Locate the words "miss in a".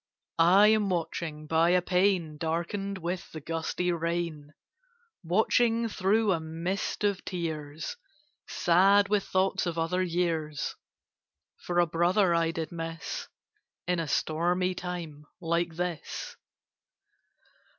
12.71-14.07